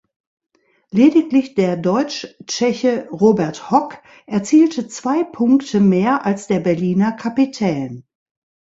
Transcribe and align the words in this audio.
Lediglich 0.89 1.53
der 1.53 1.77
Deutsch-Tscheche 1.77 3.07
Robert 3.11 3.69
Hock 3.69 3.99
erzielte 4.25 4.87
zwei 4.87 5.23
Punkte 5.23 5.79
mehr 5.79 6.25
als 6.25 6.47
der 6.47 6.59
Berliner 6.59 7.11
Kapitän. 7.11 8.03